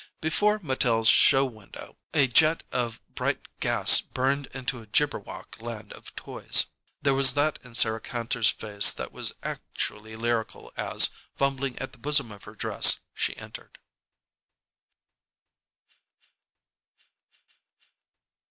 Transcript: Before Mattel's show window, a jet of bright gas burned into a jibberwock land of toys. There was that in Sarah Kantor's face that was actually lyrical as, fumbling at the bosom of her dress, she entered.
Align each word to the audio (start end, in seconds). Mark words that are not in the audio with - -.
Before 0.19 0.57
Mattel's 0.57 1.07
show 1.07 1.45
window, 1.45 1.95
a 2.11 2.25
jet 2.25 2.63
of 2.71 2.99
bright 3.13 3.39
gas 3.59 4.01
burned 4.01 4.47
into 4.47 4.81
a 4.81 4.87
jibberwock 4.87 5.61
land 5.61 5.93
of 5.93 6.15
toys. 6.15 6.65
There 7.03 7.13
was 7.13 7.35
that 7.35 7.59
in 7.63 7.75
Sarah 7.75 8.01
Kantor's 8.01 8.49
face 8.49 8.91
that 8.93 9.11
was 9.11 9.31
actually 9.43 10.15
lyrical 10.15 10.73
as, 10.75 11.11
fumbling 11.35 11.77
at 11.77 11.91
the 11.91 11.99
bosom 11.99 12.31
of 12.31 12.45
her 12.45 12.55
dress, 12.55 13.01
she 13.13 13.37
entered. 13.37 13.77